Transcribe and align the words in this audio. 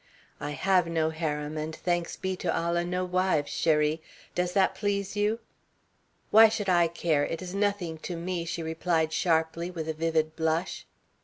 "I 0.39 0.49
have 0.53 0.87
no 0.87 1.11
harem 1.11 1.59
and, 1.59 1.75
thanks 1.75 2.15
be 2.15 2.35
to 2.37 2.51
Allah, 2.57 2.83
no 2.83 3.05
wives, 3.05 3.51
cherie. 3.51 4.01
Does 4.33 4.53
that 4.53 4.73
please 4.73 5.15
you?" 5.15 5.37
"Why 6.31 6.49
should 6.49 6.69
I 6.69 6.87
care? 6.87 7.23
It 7.23 7.39
is 7.43 7.53
nothing 7.53 7.99
to 7.99 8.17
me," 8.17 8.43
she 8.43 8.63
replied 8.63 9.13
sharply, 9.13 9.69
with 9.69 9.87
a 9.87 9.93
vivid 9.93 10.35
blush. 10.35 10.87